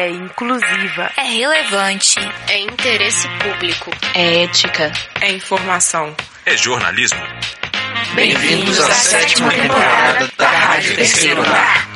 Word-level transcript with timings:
é 0.00 0.08
inclusiva, 0.08 1.10
é 1.14 1.24
relevante, 1.24 2.18
é 2.48 2.58
interesse 2.62 3.28
público, 3.38 3.90
é 4.14 4.44
ética, 4.44 4.90
é 5.20 5.30
informação, 5.30 6.16
é 6.46 6.56
jornalismo. 6.56 7.20
Bem-vindos 8.14 8.80
à 8.80 8.90
sétima 8.92 9.50
temporada 9.50 10.26
da 10.38 10.48
Rádio 10.48 10.96
Terceiro 10.96 11.42
Lar. 11.42 11.86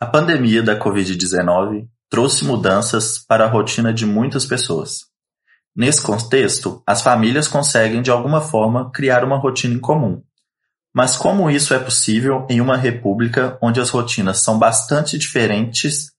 A 0.00 0.06
pandemia 0.06 0.64
da 0.64 0.76
Covid-19 0.76 1.86
trouxe 2.10 2.44
mudanças 2.44 3.24
para 3.24 3.44
a 3.44 3.48
rotina 3.48 3.94
de 3.94 4.04
muitas 4.04 4.44
pessoas. 4.46 5.02
Nesse 5.76 6.02
contexto, 6.02 6.82
as 6.84 7.02
famílias 7.02 7.46
conseguem 7.46 8.02
de 8.02 8.10
alguma 8.10 8.40
forma 8.40 8.90
criar 8.90 9.22
uma 9.22 9.38
rotina 9.38 9.74
em 9.74 9.80
comum. 9.80 10.24
Mas 10.98 11.16
como 11.16 11.48
isso 11.48 11.72
é 11.74 11.78
possível 11.78 12.44
em 12.50 12.60
uma 12.60 12.76
república 12.76 13.56
onde 13.62 13.80
as 13.80 13.88
rotinas 13.88 14.40
são 14.40 14.58
bastante 14.58 15.16
diferentes 15.16 16.10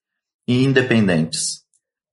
e 0.48 0.64
independentes? 0.64 1.64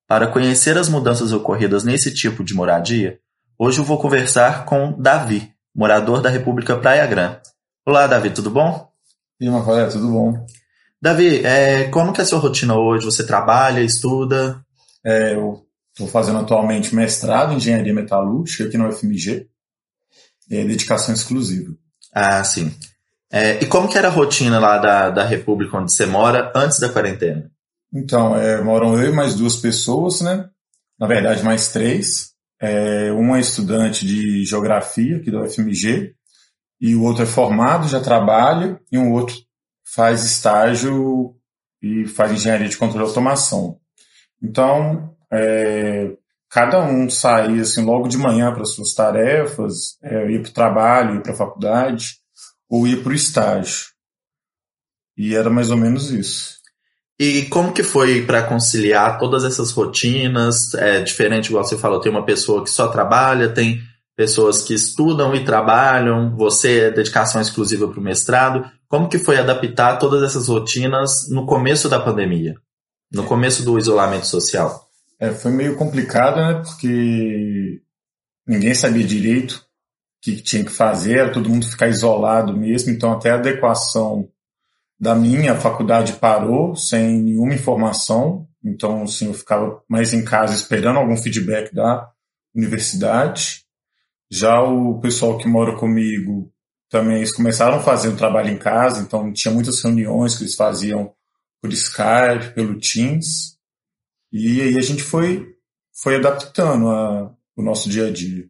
Para 0.05 0.27
conhecer 0.27 0.77
as 0.77 0.88
mudanças 0.88 1.33
ocorridas 1.33 1.84
nesse 1.84 2.12
tipo 2.12 2.43
de 2.43 2.55
moradia, 2.55 3.21
hoje 3.57 3.79
eu 3.79 3.84
vou 3.84 4.01
conversar 4.01 4.65
com 4.65 5.01
Davi, 5.01 5.48
morador 5.73 6.21
da 6.21 6.29
República 6.29 6.77
Praia 6.77 7.07
Grande. 7.07 7.38
Olá, 7.87 8.09
Davi, 8.09 8.30
tudo 8.30 8.51
bom? 8.51 8.91
E 9.41 9.48
Macaulay, 9.48 9.88
tudo 9.88 10.10
bom? 10.10 10.45
Davi, 11.01 11.46
é, 11.46 11.85
como 11.85 12.12
que 12.12 12.21
é 12.21 12.24
a 12.24 12.27
sua 12.27 12.41
rotina 12.41 12.74
hoje? 12.74 13.05
Você 13.05 13.24
trabalha, 13.24 13.80
estuda? 13.80 14.60
É, 15.05 15.35
eu 15.35 15.65
estou 15.93 16.09
fazendo 16.09 16.41
atualmente 16.41 16.96
mestrado 16.96 17.52
em 17.52 17.59
Engenharia 17.59 17.95
Metalúrgica 17.95 18.65
aqui 18.65 18.77
na 18.77 18.88
UFMG. 18.88 19.48
É 20.51 20.65
dedicação 20.65 21.15
exclusiva. 21.15 21.73
Ah, 22.19 22.43
sim. 22.43 22.75
É, 23.30 23.62
e 23.62 23.66
como 23.66 23.91
que 23.91 23.98
era 23.98 24.09
a 24.09 24.11
rotina 24.11 24.59
lá 24.59 24.79
da, 24.79 25.11
da 25.11 25.23
República 25.23 25.77
onde 25.77 25.93
você 25.93 26.07
mora 26.07 26.51
antes 26.57 26.80
da 26.80 26.88
quarentena? 26.88 27.51
Então, 27.93 28.34
é, 28.34 28.63
moram 28.63 28.99
eu 28.99 29.10
e 29.10 29.15
mais 29.15 29.35
duas 29.35 29.57
pessoas, 29.57 30.23
né? 30.23 30.49
Na 30.99 31.07
verdade, 31.07 31.45
mais 31.45 31.68
três. 31.68 32.32
É, 32.59 33.13
uma 33.13 33.37
é 33.37 33.40
estudante 33.40 34.07
de 34.07 34.46
Geografia 34.46 35.18
aqui 35.18 35.30
da 35.30 35.43
UFMG 35.43 36.15
e 36.80 36.95
o 36.95 37.02
outro 37.02 37.23
é 37.23 37.27
formado, 37.27 37.87
já 37.87 38.01
trabalha, 38.01 38.80
e 38.90 38.96
um 38.96 39.12
outro 39.12 39.37
faz 39.85 40.24
estágio 40.24 41.37
e 41.83 42.07
faz 42.07 42.33
engenharia 42.33 42.68
de 42.68 42.79
controle 42.79 43.05
e 43.05 43.09
automação. 43.09 43.79
Então, 44.43 45.15
é, 45.30 46.12
cada 46.57 46.80
um 46.80 47.10
saía 47.10 47.60
assim 47.60 47.85
logo 47.85 48.09
de 48.09 48.16
manhã 48.16 48.51
para 48.51 48.65
suas 48.65 48.95
tarefas, 48.95 49.99
é, 50.02 50.30
ia 50.30 50.40
para 50.40 50.49
o 50.49 50.54
trabalho, 50.54 51.15
ia 51.16 51.21
para 51.21 51.35
a 51.35 51.37
faculdade, 51.37 52.15
ou 52.66 52.87
ia 52.87 52.96
para 52.96 53.10
o 53.10 53.15
estágio. 53.15 53.88
E 55.18 55.34
era 55.37 55.51
mais 55.51 55.71
ou 55.71 55.77
menos 55.77 56.10
isso. 56.10 56.57
E 57.21 57.43
como 57.51 57.74
que 57.74 57.82
foi 57.82 58.24
para 58.24 58.43
conciliar 58.43 59.18
todas 59.18 59.45
essas 59.45 59.71
rotinas? 59.71 60.73
É 60.73 61.02
diferente, 61.02 61.49
igual 61.49 61.62
você 61.62 61.77
falou, 61.77 62.01
tem 62.01 62.10
uma 62.10 62.24
pessoa 62.24 62.65
que 62.65 62.71
só 62.71 62.88
trabalha, 62.88 63.52
tem 63.52 63.82
pessoas 64.16 64.62
que 64.62 64.72
estudam 64.72 65.34
e 65.34 65.44
trabalham, 65.44 66.34
você 66.34 66.84
é 66.84 66.91
dedicação 66.91 67.38
exclusiva 67.38 67.87
para 67.87 68.00
o 68.00 68.03
mestrado. 68.03 68.65
Como 68.88 69.10
que 69.10 69.19
foi 69.19 69.37
adaptar 69.37 69.99
todas 69.99 70.22
essas 70.22 70.49
rotinas 70.49 71.28
no 71.28 71.44
começo 71.44 71.87
da 71.87 72.00
pandemia, 72.00 72.54
no 73.12 73.25
começo 73.25 73.62
do 73.62 73.77
isolamento 73.77 74.27
social? 74.27 74.85
É, 75.19 75.32
foi 75.32 75.50
meio 75.50 75.76
complicado, 75.76 76.36
né? 76.36 76.62
Porque 76.62 77.82
ninguém 78.47 78.75
sabia 78.75 79.04
direito 79.04 79.53
o 79.54 79.64
que 80.22 80.42
tinha 80.42 80.64
que 80.64 80.70
fazer, 80.70 81.19
era 81.19 81.32
todo 81.32 81.48
mundo 81.48 81.69
ficar 81.69 81.88
isolado 81.88 82.56
mesmo, 82.56 82.91
então 82.91 83.12
até 83.12 83.31
a 83.31 83.37
adequação 83.37 84.28
da 84.98 85.14
minha 85.14 85.54
faculdade 85.54 86.14
parou 86.14 86.75
sem 86.75 87.22
nenhuma 87.22 87.54
informação, 87.54 88.48
então 88.64 89.03
assim, 89.03 89.26
eu 89.26 89.34
ficava 89.34 89.82
mais 89.88 90.12
em 90.14 90.25
casa 90.25 90.54
esperando 90.54 90.98
algum 90.98 91.16
feedback 91.16 91.75
da 91.75 92.10
universidade. 92.54 93.65
Já 94.31 94.60
o 94.62 94.99
pessoal 95.00 95.38
que 95.38 95.47
mora 95.47 95.76
comigo 95.76 96.50
também 96.88 97.19
eles 97.19 97.32
começaram 97.32 97.76
a 97.76 97.82
fazer 97.82 98.09
o 98.09 98.16
trabalho 98.16 98.50
em 98.50 98.59
casa, 98.59 99.03
então 99.03 99.32
tinha 99.32 99.53
muitas 99.53 99.82
reuniões 99.82 100.37
que 100.37 100.44
eles 100.44 100.55
faziam 100.55 101.12
por 101.60 101.72
Skype, 101.72 102.55
pelo 102.55 102.78
Teams, 102.78 103.56
e 104.32 104.60
aí 104.60 104.78
a 104.78 104.82
gente 104.82 105.03
foi, 105.03 105.54
foi 105.92 106.16
adaptando 106.16 106.88
a, 106.88 107.32
o 107.56 107.62
nosso 107.62 107.88
dia 107.88 108.06
a 108.06 108.10
dia. 108.10 108.47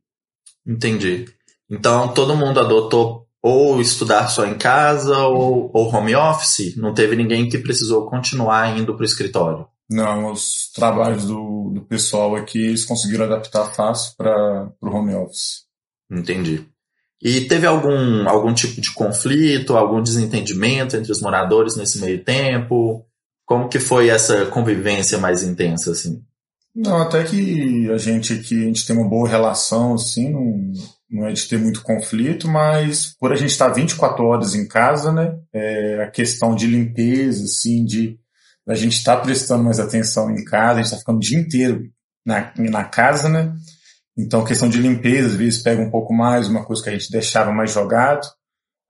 Entendi. 0.67 1.27
Então 1.71 2.13
todo 2.13 2.37
mundo 2.37 2.61
adotou 2.61 3.27
ou 3.43 3.81
estudar 3.81 4.29
só 4.29 4.45
em 4.45 4.59
casa 4.59 5.19
ou, 5.27 5.71
ou 5.73 5.95
home 5.95 6.17
office? 6.17 6.77
Não 6.77 6.93
teve 6.93 7.15
ninguém 7.15 7.49
que 7.49 7.59
precisou 7.59 8.07
continuar 8.11 8.77
indo 8.77 8.95
para 8.95 9.03
o 9.03 9.07
escritório? 9.07 9.67
Não, 9.89 10.33
os 10.33 10.71
trabalhos 10.75 11.27
do, 11.27 11.71
do 11.73 11.83
pessoal 11.83 12.35
aqui 12.35 12.59
eles 12.59 12.85
conseguiram 12.85 13.25
adaptar 13.25 13.73
fácil 13.73 14.15
para 14.17 14.73
o 14.81 14.89
home 14.89 15.15
office. 15.15 15.65
Entendi. 16.11 16.67
E 17.23 17.43
teve 17.43 17.67
algum, 17.67 18.29
algum 18.29 18.53
tipo 18.53 18.81
de 18.81 18.93
conflito, 18.93 19.77
algum 19.77 20.03
desentendimento 20.03 20.97
entre 20.97 21.13
os 21.13 21.21
moradores 21.21 21.77
nesse 21.77 22.01
meio 22.01 22.23
tempo? 22.23 23.07
Como 23.47 23.69
que 23.69 23.79
foi 23.79 24.11
essa 24.11 24.45
convivência 24.47 25.19
mais 25.19 25.43
intensa, 25.43 25.93
assim? 25.93 26.23
Não, 26.75 27.01
até 27.01 27.25
que 27.25 27.91
a 27.91 27.97
gente 27.97 28.35
aqui, 28.35 28.63
a 28.63 28.67
gente 28.67 28.87
tem 28.87 28.95
uma 28.95 29.09
boa 29.09 29.27
relação, 29.27 29.95
assim, 29.95 30.31
não, 30.31 30.73
não 31.09 31.27
é 31.27 31.33
de 31.33 31.49
ter 31.49 31.59
muito 31.59 31.81
conflito, 31.81 32.47
mas 32.47 33.17
por 33.19 33.33
a 33.33 33.37
gente 33.37 33.51
estar 33.51 33.69
24 33.69 34.23
horas 34.23 34.55
em 34.55 34.69
casa, 34.69 35.11
né, 35.11 35.39
é, 35.55 36.03
a 36.03 36.11
questão 36.11 36.55
de 36.55 36.67
limpeza, 36.67 37.45
assim, 37.45 37.83
de 37.83 38.19
a 38.69 38.75
gente 38.75 38.99
estar 38.99 39.17
tá 39.17 39.23
prestando 39.23 39.65
mais 39.65 39.81
atenção 39.81 40.31
em 40.31 40.45
casa, 40.45 40.73
a 40.73 40.83
gente 40.83 40.87
está 40.87 40.99
ficando 40.99 41.17
o 41.17 41.21
dia 41.21 41.39
inteiro 41.39 41.85
na, 42.27 42.53
na 42.59 42.85
casa, 42.85 43.31
né, 43.31 43.55
então, 44.17 44.45
questão 44.45 44.69
de 44.69 44.79
limpeza, 44.79 45.29
às 45.29 45.35
vezes 45.35 45.63
pega 45.63 45.83
um 45.83 45.91
pouco 45.91 46.15
mais, 46.15 46.49
uma 46.49 46.65
coisa 46.65 46.83
que 46.83 46.89
a 46.89 46.93
gente 46.93 47.11
deixava 47.11 47.53
mais 47.53 47.71
jogado. 47.71 48.27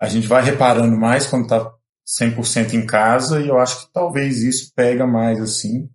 A 0.01 0.09
gente 0.09 0.27
vai 0.27 0.43
reparando 0.43 0.97
mais 0.97 1.27
quando 1.27 1.45
está 1.45 1.69
100% 2.07 2.75
em 2.75 2.87
casa 2.87 3.41
e 3.41 3.49
eu 3.49 3.59
acho 3.59 3.87
que 3.87 3.93
talvez 3.93 4.43
isso 4.43 4.73
pega 4.75 5.07
mais 5.07 5.41
assim, 5.41 5.89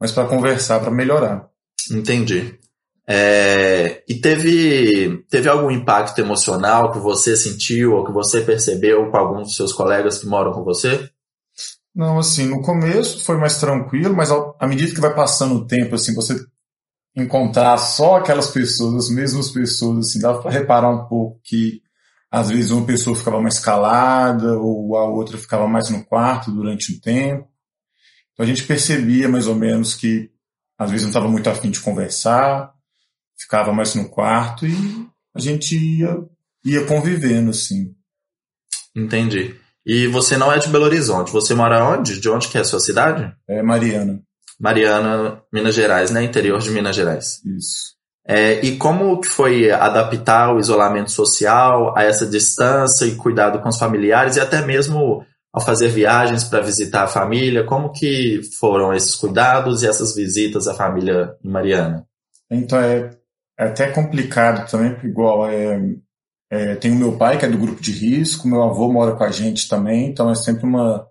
mas 0.00 0.10
para 0.10 0.26
conversar, 0.26 0.80
para 0.80 0.90
melhorar. 0.90 1.48
Entendi. 1.90 2.58
É, 3.06 4.04
e 4.08 4.14
teve, 4.20 5.24
teve 5.28 5.48
algum 5.48 5.70
impacto 5.70 6.20
emocional 6.20 6.92
que 6.92 6.98
você 6.98 7.36
sentiu 7.36 7.94
ou 7.94 8.04
que 8.04 8.12
você 8.12 8.40
percebeu 8.40 9.10
com 9.10 9.16
alguns 9.16 9.48
dos 9.48 9.56
seus 9.56 9.72
colegas 9.72 10.18
que 10.18 10.26
moram 10.26 10.52
com 10.52 10.62
você? 10.62 11.10
Não, 11.94 12.18
assim, 12.18 12.46
no 12.46 12.62
começo 12.62 13.24
foi 13.24 13.36
mais 13.36 13.58
tranquilo, 13.58 14.14
mas 14.14 14.30
à 14.30 14.66
medida 14.66 14.94
que 14.94 15.00
vai 15.00 15.12
passando 15.12 15.56
o 15.56 15.66
tempo, 15.66 15.96
assim, 15.96 16.14
você 16.14 16.36
encontrar 17.16 17.76
só 17.78 18.16
aquelas 18.16 18.50
pessoas, 18.50 19.06
as 19.06 19.10
mesmas 19.10 19.50
pessoas, 19.50 20.06
assim, 20.06 20.20
dá 20.20 20.32
para 20.34 20.50
reparar 20.50 20.90
um 20.90 21.06
pouco 21.06 21.40
que 21.42 21.82
às 22.30 22.50
vezes 22.50 22.70
uma 22.70 22.86
pessoa 22.86 23.16
ficava 23.16 23.40
mais 23.40 23.58
calada 23.58 24.56
ou 24.58 24.96
a 24.96 25.04
outra 25.04 25.36
ficava 25.36 25.66
mais 25.66 25.90
no 25.90 26.04
quarto 26.04 26.52
durante 26.52 26.94
um 26.94 27.00
tempo. 27.00 27.48
Então 28.32 28.44
a 28.44 28.46
gente 28.46 28.64
percebia 28.64 29.28
mais 29.28 29.46
ou 29.46 29.54
menos 29.54 29.94
que 29.94 30.30
às 30.78 30.90
vezes 30.90 31.04
não 31.04 31.10
estava 31.10 31.28
muito 31.28 31.50
afim 31.50 31.70
de 31.70 31.80
conversar, 31.80 32.72
ficava 33.38 33.72
mais 33.72 33.94
no 33.94 34.08
quarto 34.08 34.66
e 34.66 35.08
a 35.34 35.40
gente 35.40 35.76
ia, 35.76 36.16
ia 36.64 36.86
convivendo, 36.86 37.50
assim. 37.50 37.94
Entendi. 38.94 39.56
E 39.84 40.06
você 40.06 40.36
não 40.36 40.52
é 40.52 40.58
de 40.58 40.68
Belo 40.68 40.84
Horizonte, 40.84 41.32
você 41.32 41.54
mora 41.54 41.84
onde? 41.84 42.20
De 42.20 42.28
onde 42.28 42.48
que 42.48 42.58
é 42.58 42.60
a 42.60 42.64
sua 42.64 42.80
cidade? 42.80 43.34
É 43.48 43.62
Mariana. 43.62 44.22
Mariana, 44.58 45.42
Minas 45.52 45.74
Gerais, 45.74 46.10
né? 46.10 46.22
Interior 46.22 46.60
de 46.60 46.70
Minas 46.70 46.94
Gerais. 46.94 47.42
Isso. 47.44 47.99
É, 48.30 48.64
e 48.64 48.76
como 48.76 49.20
que 49.20 49.26
foi 49.26 49.72
adaptar 49.72 50.54
o 50.54 50.60
isolamento 50.60 51.10
social 51.10 51.92
a 51.98 52.04
essa 52.04 52.24
distância 52.24 53.04
e 53.04 53.16
cuidado 53.16 53.58
com 53.58 53.68
os 53.68 53.76
familiares 53.76 54.36
e 54.36 54.40
até 54.40 54.64
mesmo 54.64 55.26
ao 55.52 55.60
fazer 55.60 55.88
viagens 55.88 56.44
para 56.44 56.60
visitar 56.60 57.02
a 57.02 57.08
família? 57.08 57.64
Como 57.64 57.90
que 57.90 58.40
foram 58.60 58.94
esses 58.94 59.16
cuidados 59.16 59.82
e 59.82 59.88
essas 59.88 60.14
visitas 60.14 60.68
à 60.68 60.74
família 60.74 61.34
Mariana? 61.42 62.06
Então 62.48 62.78
é, 62.78 63.10
é 63.58 63.64
até 63.64 63.90
complicado 63.90 64.70
também, 64.70 64.92
porque 64.92 65.08
igual 65.08 65.50
é, 65.50 65.80
é, 66.52 66.76
tem 66.76 66.92
o 66.92 66.96
meu 66.96 67.16
pai 67.16 67.36
que 67.36 67.44
é 67.44 67.48
do 67.48 67.58
grupo 67.58 67.82
de 67.82 67.90
risco, 67.90 68.46
meu 68.46 68.62
avô 68.62 68.92
mora 68.92 69.16
com 69.16 69.24
a 69.24 69.32
gente 69.32 69.68
também, 69.68 70.06
então 70.06 70.30
é 70.30 70.36
sempre 70.36 70.66
uma, 70.66 71.04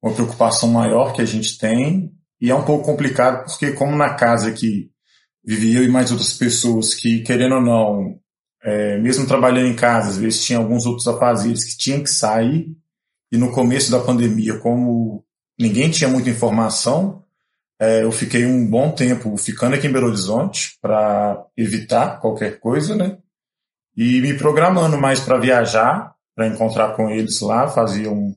uma 0.00 0.14
preocupação 0.14 0.68
maior 0.68 1.12
que 1.12 1.22
a 1.22 1.26
gente 1.26 1.58
tem 1.58 2.12
e 2.40 2.52
é 2.52 2.54
um 2.54 2.64
pouco 2.64 2.84
complicado 2.84 3.46
porque 3.46 3.72
como 3.72 3.96
na 3.96 4.14
casa 4.14 4.52
que 4.52 4.91
vivia 5.44 5.78
eu 5.78 5.84
e 5.84 5.88
mais 5.88 6.10
outras 6.10 6.34
pessoas 6.34 6.94
que, 6.94 7.20
querendo 7.20 7.56
ou 7.56 7.60
não, 7.60 8.20
é, 8.62 8.98
mesmo 8.98 9.26
trabalhando 9.26 9.68
em 9.68 9.76
casa, 9.76 10.10
às 10.10 10.18
vezes 10.18 10.44
tinha 10.44 10.58
alguns 10.58 10.86
outros 10.86 11.06
afazeres 11.08 11.64
que 11.64 11.76
tinham 11.76 12.02
que 12.02 12.10
sair, 12.10 12.76
e 13.30 13.36
no 13.36 13.50
começo 13.50 13.90
da 13.90 13.98
pandemia, 13.98 14.58
como 14.58 15.24
ninguém 15.58 15.90
tinha 15.90 16.08
muita 16.08 16.30
informação, 16.30 17.24
é, 17.80 18.04
eu 18.04 18.12
fiquei 18.12 18.46
um 18.46 18.68
bom 18.68 18.92
tempo 18.92 19.36
ficando 19.36 19.74
aqui 19.74 19.86
em 19.86 19.92
Belo 19.92 20.08
Horizonte 20.08 20.78
para 20.80 21.44
evitar 21.56 22.20
qualquer 22.20 22.60
coisa, 22.60 22.94
né? 22.94 23.18
E 23.96 24.20
me 24.20 24.34
programando 24.34 24.96
mais 24.98 25.20
para 25.20 25.38
viajar, 25.38 26.14
para 26.34 26.46
encontrar 26.46 26.94
com 26.94 27.10
eles 27.10 27.40
lá, 27.40 27.66
fazia 27.68 28.10
um, 28.10 28.34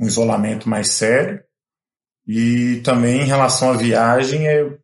um 0.00 0.06
isolamento 0.06 0.68
mais 0.68 0.92
sério. 0.92 1.42
E 2.26 2.80
também 2.84 3.22
em 3.22 3.26
relação 3.26 3.72
à 3.72 3.76
viagem, 3.76 4.46
eu 4.46 4.78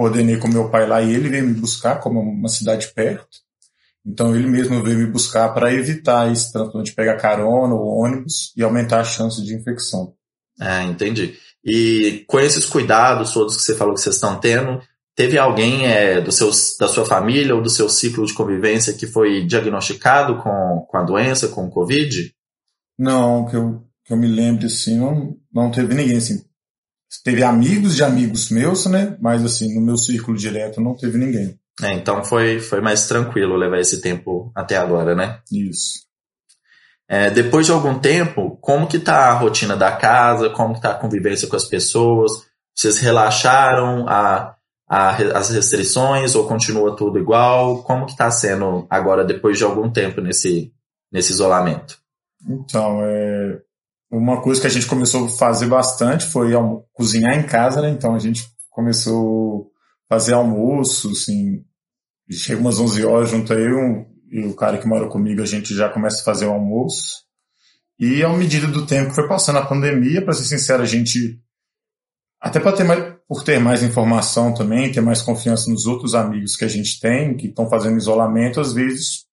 coordenei 0.00 0.38
com 0.38 0.48
meu 0.48 0.70
pai 0.70 0.86
lá 0.86 1.02
e 1.02 1.12
ele 1.12 1.28
veio 1.28 1.46
me 1.46 1.52
buscar, 1.52 2.00
como 2.00 2.20
uma 2.20 2.48
cidade 2.48 2.88
perto. 2.94 3.28
Então 4.04 4.34
ele 4.34 4.46
mesmo 4.46 4.82
veio 4.82 4.96
me 4.96 5.06
buscar 5.06 5.50
para 5.50 5.74
evitar 5.74 6.32
esse 6.32 6.50
tanto 6.50 6.82
de 6.82 6.92
pegar 6.92 7.18
carona 7.18 7.74
ou 7.74 8.02
ônibus 8.02 8.50
e 8.56 8.62
aumentar 8.62 9.00
a 9.00 9.04
chance 9.04 9.44
de 9.44 9.54
infecção. 9.54 10.14
Ah, 10.58 10.82
entendi. 10.84 11.34
E 11.62 12.24
com 12.26 12.40
esses 12.40 12.64
cuidados 12.64 13.34
todos 13.34 13.58
que 13.58 13.62
você 13.62 13.74
falou 13.74 13.92
que 13.92 14.00
vocês 14.00 14.14
estão 14.14 14.40
tendo, 14.40 14.80
teve 15.14 15.36
alguém 15.36 15.86
é, 15.86 16.18
do 16.18 16.32
seu, 16.32 16.50
da 16.78 16.88
sua 16.88 17.04
família 17.04 17.54
ou 17.54 17.60
do 17.60 17.68
seu 17.68 17.86
ciclo 17.86 18.24
de 18.24 18.32
convivência 18.32 18.94
que 18.94 19.06
foi 19.06 19.44
diagnosticado 19.44 20.38
com, 20.38 20.86
com 20.88 20.96
a 20.96 21.02
doença, 21.02 21.48
com 21.48 21.66
o 21.66 21.70
Covid? 21.70 22.34
Não, 22.98 23.44
que 23.44 23.54
eu, 23.54 23.82
que 24.02 24.14
eu 24.14 24.16
me 24.16 24.28
lembre 24.28 24.64
assim, 24.64 24.98
não, 24.98 25.36
não 25.52 25.70
teve 25.70 25.94
ninguém 25.94 26.16
assim. 26.16 26.42
Teve 27.24 27.42
amigos 27.42 27.96
de 27.96 28.04
amigos 28.04 28.50
meus, 28.50 28.86
né? 28.86 29.16
Mas 29.20 29.44
assim, 29.44 29.74
no 29.74 29.80
meu 29.80 29.96
círculo 29.96 30.36
direto 30.36 30.80
não 30.80 30.96
teve 30.96 31.18
ninguém. 31.18 31.58
É, 31.82 31.92
então 31.92 32.22
foi, 32.24 32.60
foi 32.60 32.80
mais 32.80 33.06
tranquilo 33.06 33.56
levar 33.56 33.80
esse 33.80 34.00
tempo 34.00 34.52
até 34.54 34.76
agora, 34.76 35.14
né? 35.14 35.40
Isso. 35.50 36.10
É, 37.08 37.28
depois 37.28 37.66
de 37.66 37.72
algum 37.72 37.98
tempo, 37.98 38.56
como 38.60 38.86
que 38.86 38.98
tá 38.98 39.30
a 39.30 39.34
rotina 39.34 39.76
da 39.76 39.90
casa? 39.90 40.50
Como 40.50 40.74
que 40.74 40.80
tá 40.80 40.92
a 40.92 40.98
convivência 40.98 41.48
com 41.48 41.56
as 41.56 41.64
pessoas? 41.64 42.30
Vocês 42.72 42.98
relaxaram 42.98 44.06
a, 44.08 44.54
a, 44.88 45.16
as 45.16 45.50
restrições 45.50 46.36
ou 46.36 46.46
continua 46.46 46.94
tudo 46.94 47.18
igual? 47.18 47.82
Como 47.82 48.06
que 48.06 48.16
tá 48.16 48.30
sendo 48.30 48.86
agora, 48.88 49.24
depois 49.24 49.58
de 49.58 49.64
algum 49.64 49.90
tempo 49.90 50.20
nesse, 50.20 50.72
nesse 51.10 51.32
isolamento? 51.32 51.98
Então, 52.48 53.00
é, 53.02 53.60
uma 54.10 54.42
coisa 54.42 54.60
que 54.60 54.66
a 54.66 54.70
gente 54.70 54.86
começou 54.86 55.26
a 55.26 55.28
fazer 55.28 55.66
bastante 55.66 56.26
foi 56.26 56.52
cozinhar 56.92 57.38
em 57.38 57.46
casa, 57.46 57.80
né? 57.80 57.90
Então 57.90 58.14
a 58.14 58.18
gente 58.18 58.48
começou 58.68 59.70
a 60.08 60.14
fazer 60.14 60.34
almoço, 60.34 61.10
assim, 61.10 61.64
chega 62.30 62.60
umas 62.60 62.80
11 62.80 63.04
horas, 63.04 63.30
junto 63.30 63.52
eu 63.52 64.06
e 64.30 64.44
o 64.46 64.54
cara 64.54 64.78
que 64.78 64.86
mora 64.86 65.08
comigo, 65.08 65.42
a 65.42 65.46
gente 65.46 65.74
já 65.74 65.88
começa 65.88 66.20
a 66.20 66.24
fazer 66.24 66.46
o 66.46 66.52
almoço. 66.52 67.24
E 67.98 68.24
à 68.24 68.28
medida 68.30 68.66
do 68.66 68.86
tempo 68.86 69.10
que 69.10 69.14
foi 69.14 69.28
passando 69.28 69.58
a 69.58 69.66
pandemia, 69.66 70.22
para 70.22 70.32
ser 70.32 70.44
sincero, 70.44 70.82
a 70.82 70.86
gente 70.86 71.40
até 72.40 72.58
para 72.58 72.72
ter 72.72 72.84
mais, 72.84 73.14
por 73.28 73.44
ter 73.44 73.60
mais 73.60 73.82
informação 73.82 74.54
também, 74.54 74.90
ter 74.90 75.02
mais 75.02 75.20
confiança 75.20 75.70
nos 75.70 75.86
outros 75.86 76.14
amigos 76.14 76.56
que 76.56 76.64
a 76.64 76.68
gente 76.68 76.98
tem, 76.98 77.36
que 77.36 77.48
estão 77.48 77.68
fazendo 77.68 77.98
isolamento, 77.98 78.60
às 78.60 78.72
vezes 78.72 79.26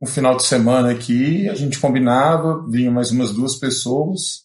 um 0.00 0.06
final 0.06 0.36
de 0.36 0.44
semana 0.44 0.90
aqui, 0.90 1.48
a 1.48 1.54
gente 1.54 1.78
combinava, 1.78 2.64
vinha 2.68 2.90
mais 2.90 3.10
umas 3.10 3.32
duas 3.32 3.56
pessoas, 3.56 4.44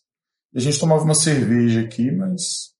e 0.53 0.57
a 0.57 0.61
gente 0.61 0.79
tomava 0.79 1.03
uma 1.03 1.15
cerveja 1.15 1.81
aqui, 1.81 2.11
mas 2.11 2.71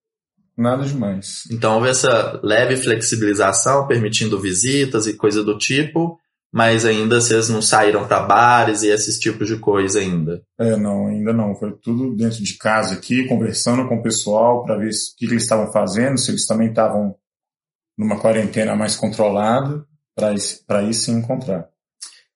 nada 0.58 0.86
demais. 0.86 1.44
Então 1.52 1.76
houve 1.76 1.90
essa 1.90 2.40
leve 2.44 2.78
flexibilização, 2.78 3.88
permitindo 3.88 4.40
visitas 4.40 5.08
e 5.08 5.14
coisa 5.14 5.44
do 5.44 5.58
tipo, 5.58 6.18
mas 6.52 6.86
ainda 6.86 7.20
vocês 7.20 7.50
não 7.50 7.62
saíram 7.62 8.06
para 8.06 8.24
bares 8.24 8.84
e 8.84 8.90
esses 8.90 9.18
tipos 9.18 9.48
de 9.48 9.58
coisa 9.58 10.00
ainda? 10.00 10.42
É, 10.60 10.76
não, 10.76 11.08
ainda 11.08 11.32
não. 11.32 11.56
Foi 11.56 11.72
tudo 11.72 12.14
dentro 12.14 12.44
de 12.44 12.58
casa 12.58 12.96
aqui, 12.96 13.26
conversando 13.26 13.88
com 13.88 13.96
o 13.96 14.04
pessoal 14.04 14.64
para 14.64 14.78
ver 14.78 14.90
o 14.90 14.90
que, 15.18 15.26
que 15.28 15.34
eles 15.34 15.44
estavam 15.44 15.72
fazendo, 15.72 16.18
se 16.18 16.30
eles 16.30 16.46
também 16.46 16.70
estavam 16.70 17.16
numa 17.98 18.20
quarentena 18.20 18.76
mais 18.76 18.96
controlada, 18.96 19.86
para 20.14 20.84
ir 20.84 20.94
se 20.94 21.10
encontrar. 21.12 21.70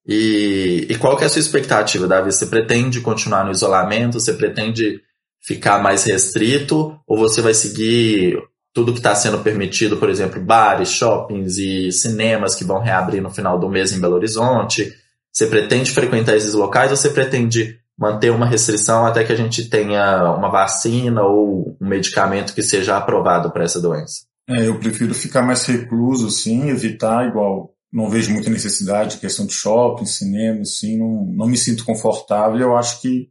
E, 0.07 0.86
e 0.90 0.98
qual 0.98 1.18
que 1.18 1.24
é 1.24 1.28
a 1.28 1.30
sua 1.30 1.40
expectativa, 1.40 2.07
Davi? 2.07 2.31
Você 2.31 2.46
pretende 2.46 3.02
continuar 3.02 3.44
no 3.44 3.52
isolamento? 3.52 4.19
Você 4.19 4.34
pretende 4.34 5.02
ficar 5.42 5.81
mais 5.81 6.04
restrito? 6.04 7.00
Ou 7.07 7.18
você 7.18 7.42
vai 7.42 7.54
seguir 7.54 8.38
tudo 8.74 8.92
que 8.92 9.00
está 9.00 9.16
sendo 9.16 9.40
permitido, 9.40 9.98
por 9.98 10.10
exemplo, 10.10 10.42
bares, 10.42 10.90
shoppings 10.90 11.57
e 11.57 11.92
cinemas 11.92 12.54
que 12.54 12.63
vão 12.63 12.80
reabrir 12.80 13.22
no 13.22 13.31
final 13.31 13.57
do 13.57 13.69
mês 13.69 13.92
em 13.92 14.00
Belo 14.00 14.16
Horizonte? 14.16 14.94
Você 15.31 15.48
pretende 15.48 15.92
frequentar 15.92 16.36
esses 16.36 16.54
locais 16.54 16.92
ou 16.92 16.98
você 16.98 17.10
pretende 17.10 17.80
manter 17.98 18.30
uma 18.30 18.46
restrição 18.46 19.06
até 19.06 19.24
que 19.24 19.31
a 19.31 19.36
gente 19.36 19.69
tenha 19.69 20.31
uma 20.34 20.50
vacina 20.50 21.24
ou 21.24 21.78
um 21.81 21.88
medicamento 21.88 22.54
que 22.54 22.62
seja 22.62 22.98
aprovado 22.98 23.52
para 23.52 23.63
essa 23.63 23.81
doença? 23.81 24.25
É, 24.48 24.68
eu 24.68 24.78
prefiro 24.78 25.13
ficar 25.13 25.42
mais 25.42 25.66
recluso, 25.66 26.30
sim, 26.30 26.69
evitar 26.69 27.28
igual 27.28 27.75
não 27.91 28.09
vejo 28.09 28.31
muita 28.31 28.49
necessidade, 28.49 29.17
questão 29.17 29.45
de 29.45 29.53
shopping, 29.53 30.05
cinema, 30.05 30.61
assim, 30.61 30.97
não, 30.97 31.25
não 31.25 31.47
me 31.47 31.57
sinto 31.57 31.85
confortável. 31.85 32.59
Eu 32.59 32.77
acho 32.77 33.01
que 33.01 33.29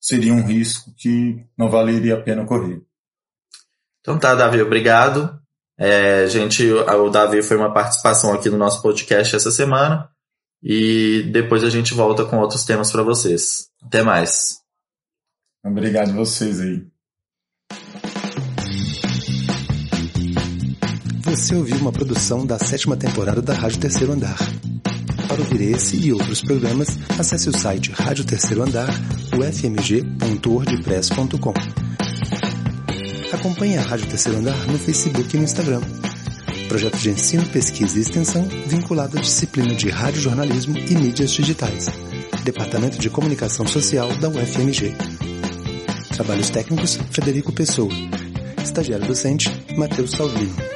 seria 0.00 0.32
um 0.32 0.44
risco 0.44 0.92
que 0.96 1.44
não 1.58 1.68
valeria 1.68 2.14
a 2.14 2.22
pena 2.22 2.46
correr. 2.46 2.80
Então 4.00 4.18
tá, 4.18 4.34
Davi, 4.34 4.62
obrigado. 4.62 5.40
É, 5.78 6.26
gente, 6.28 6.64
o 6.70 7.10
Davi 7.10 7.42
foi 7.42 7.56
uma 7.56 7.72
participação 7.72 8.32
aqui 8.32 8.48
no 8.48 8.56
nosso 8.56 8.80
podcast 8.80 9.34
essa 9.36 9.50
semana 9.50 10.08
e 10.62 11.28
depois 11.32 11.62
a 11.64 11.70
gente 11.70 11.92
volta 11.92 12.24
com 12.24 12.38
outros 12.38 12.64
temas 12.64 12.90
para 12.90 13.02
vocês. 13.02 13.68
Até 13.82 14.02
mais. 14.02 14.60
Obrigado 15.64 16.10
a 16.10 16.14
vocês 16.14 16.60
aí. 16.60 16.86
Você 21.36 21.54
ouviu 21.54 21.76
uma 21.76 21.92
produção 21.92 22.44
da 22.46 22.58
sétima 22.58 22.96
temporada 22.96 23.42
da 23.42 23.52
Rádio 23.52 23.78
Terceiro 23.78 24.14
Andar. 24.14 24.38
Para 25.28 25.38
ouvir 25.38 25.60
esse 25.70 25.98
e 25.98 26.10
outros 26.10 26.40
programas, 26.40 26.98
acesse 27.18 27.50
o 27.50 27.56
site 27.56 27.92
Rádio 27.92 28.24
Terceiro 28.24 28.62
Andar, 28.62 28.88
ufmg.wordpress.com. 29.34 31.52
Acompanhe 33.30 33.76
a 33.76 33.82
Rádio 33.82 34.06
Terceiro 34.06 34.38
Andar 34.38 34.56
no 34.66 34.78
Facebook 34.78 35.36
e 35.36 35.38
no 35.38 35.44
Instagram. 35.44 35.82
Projeto 36.68 36.96
de 36.96 37.10
ensino, 37.10 37.46
pesquisa 37.50 37.98
e 37.98 38.00
extensão 38.00 38.48
vinculado 38.66 39.18
à 39.18 39.20
disciplina 39.20 39.74
de 39.74 39.90
rádio 39.90 40.22
jornalismo 40.22 40.78
e 40.78 40.94
mídias 40.94 41.32
digitais. 41.32 41.90
Departamento 42.44 42.98
de 42.98 43.10
Comunicação 43.10 43.66
Social 43.66 44.08
da 44.16 44.30
UFMG. 44.30 44.94
Trabalhos 46.14 46.48
técnicos, 46.48 46.98
Frederico 47.10 47.52
Pessoa. 47.52 47.92
Estagiário 48.64 49.06
docente, 49.06 49.52
Matheus 49.76 50.12
Salvino. 50.12 50.75